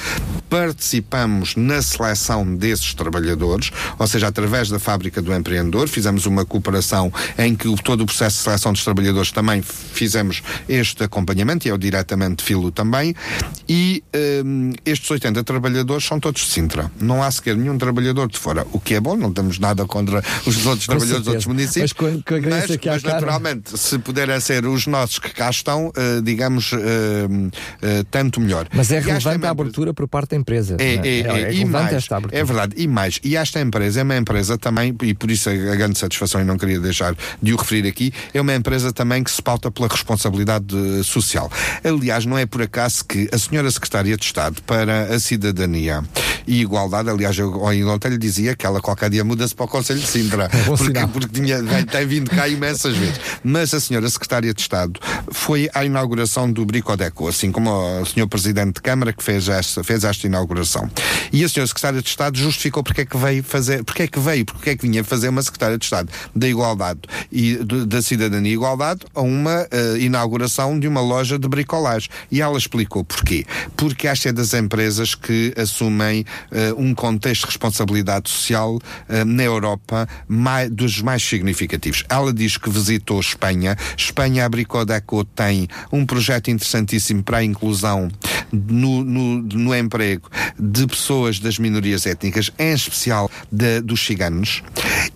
[0.50, 7.12] participamos na seleção desses trabalhadores, ou seja, através da fábrica do empreendedor, fizemos uma cooperação
[7.38, 11.72] em que o- todo o processo de seleção dos trabalhadores também fizemos este acompanhamento, e
[11.72, 13.16] eu diretamente filo também,
[13.68, 14.04] e
[14.46, 16.92] hum, estes 80 trabalhadores são todos de Sintra.
[17.00, 20.24] Não há sequer nenhum trabalhador de fora, o que é bom, não temos nada contra
[20.46, 21.50] os outros Com trabalhadores dos outros certeza.
[21.50, 21.80] municípios.
[21.82, 23.12] Mas com- com a mas- que mas não?
[23.12, 26.78] naturalmente, se puderem ser os nossos que cá estão, eh, digamos, eh,
[27.82, 28.68] eh, tanto melhor.
[28.74, 30.76] Mas é E relevante a abertura por parte da empresa.
[30.80, 34.04] é, não é, é, e relevante mais, é verdade, e mais, e esta empresa é
[34.04, 37.58] uma empresa também, e por isso a grande satisfação, e não queria deixar de o
[37.58, 41.52] referir aqui, é uma empresa também que se pauta pela responsabilidade social.
[41.84, 46.04] Aliás, não é por acaso que a senhora Secretária de Estado para a Cidadania
[46.48, 47.52] e Igualdade, aliás, eu
[47.88, 51.08] ontem lhe dizia que ela qualquer dia muda-se para o Conselho de Sintra, bom porque,
[51.08, 53.20] porque tinha, tem vindo cá imensas vezes.
[53.44, 55.00] Mas a senhora Secretária de Estado
[55.32, 57.70] foi à inauguração do Bricodeco, assim como
[58.02, 60.90] o senhor Presidente de Câmara que fez esta, fez esta inauguração.
[61.32, 64.20] E a senhora Secretária de Estado justificou porque é que veio fazer, porque é que
[64.20, 67.00] veio, porque é que vinha fazer uma Secretária de Estado da Igualdade
[67.32, 67.56] e
[67.88, 72.10] da Cidadania e Igualdade a uma eh, inauguração de uma loja de bricolagem.
[72.32, 73.46] E ela explicou porquê.
[73.76, 79.44] Porque esta é das empresas que assumem eh, um contexto de responsabilidade social eh, na
[79.44, 82.04] Europa mai- dos mais significativos.
[82.10, 83.76] Ela diz que visitou Espanha.
[83.98, 88.10] Espanha, a Bricodeco tem um projeto interessantíssimo para a inclusão
[88.52, 90.30] no, no, no emprego
[90.60, 94.62] de pessoas das minorias étnicas, em especial de- dos ciganos,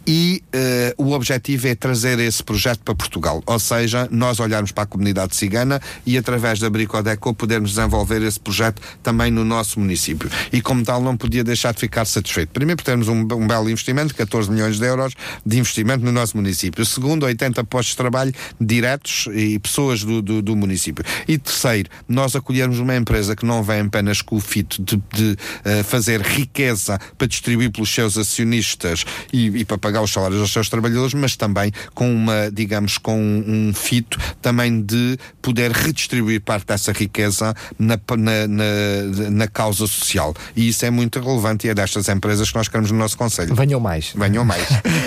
[0.06, 3.41] e eh, o objetivo é trazer esse projeto para Portugal.
[3.45, 8.39] Ou seja, nós olharmos para a comunidade cigana e através da Bricodeco podermos desenvolver esse
[8.39, 10.30] projeto também no nosso município.
[10.51, 12.49] E como tal não podia deixar de ficar satisfeito.
[12.49, 15.13] Primeiro por termos um, um belo investimento, 14 milhões de euros
[15.45, 16.86] de investimento no nosso município.
[16.86, 21.03] Segundo, 80 postos de trabalho diretos e pessoas do, do, do município.
[21.28, 25.38] E terceiro, nós acolhermos uma empresa que não vem apenas com o fito de, de,
[25.65, 30.51] eh, fazer riqueza para distribuir pelos seus acionistas e, e para pagar os salários aos
[30.51, 36.41] seus trabalhadores, mas também com uma, digamos, com um, um fito também de poder redistribuir
[36.41, 40.34] parte dessa riqueza na, na, na, na causa social.
[40.55, 43.55] E isso é muito relevante e é destas empresas que nós queremos no nosso Conselho.
[43.55, 44.14] Venham mais.
[44.16, 44.64] Venham mais.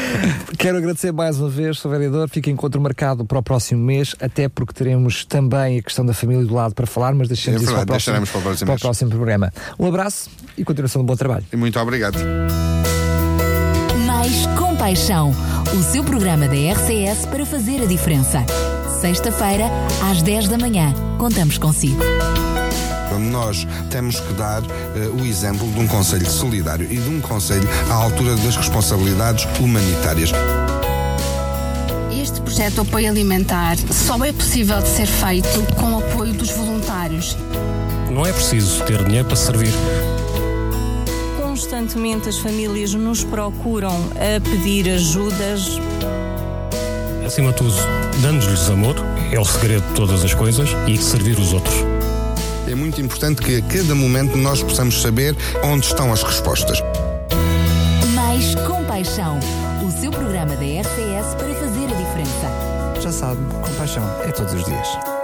[0.58, 1.88] Quero agradecer mais uma vez, Sr.
[1.88, 2.28] Vereador.
[2.28, 6.44] Fica encontro marcado para o próximo mês, até porque teremos também a questão da família
[6.44, 8.76] do lado para falar, mas deixemos É isso para o, próximo, para o próximo para
[8.76, 9.52] o próximo programa.
[9.78, 11.44] Um abraço e continuação de bom trabalho.
[11.54, 12.18] Muito obrigado.
[14.86, 15.34] Compaixão,
[15.76, 18.46] o seu programa da RCS para fazer a diferença.
[19.00, 19.64] Sexta-feira,
[20.08, 20.94] às 10 da manhã.
[21.18, 22.00] Contamos consigo.
[23.32, 27.68] Nós temos que dar eh, o exemplo de um Conselho solidário e de um Conselho
[27.90, 30.30] à altura das responsabilidades humanitárias.
[32.12, 36.50] Este projeto de apoio alimentar só é possível de ser feito com o apoio dos
[36.50, 37.36] voluntários.
[38.08, 39.72] Não é preciso ter dinheiro para servir.
[41.56, 45.80] Constantemente as famílias nos procuram a pedir ajudas.
[47.24, 47.72] Acima de tudo,
[48.20, 48.94] dando-lhes amor,
[49.32, 51.74] é o segredo de todas as coisas, e servir os outros.
[52.70, 55.34] É muito importante que a cada momento nós possamos saber
[55.64, 56.78] onde estão as respostas.
[58.14, 59.40] Mais Compaixão,
[59.82, 63.00] o seu programa da RCS para fazer a diferença.
[63.00, 65.15] Já sabe, compaixão é todos os dias.